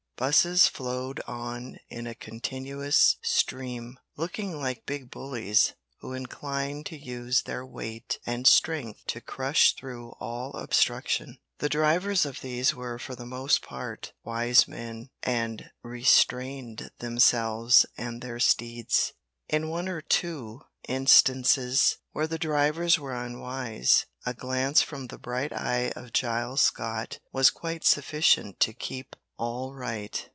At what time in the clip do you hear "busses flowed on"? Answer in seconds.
0.17-1.79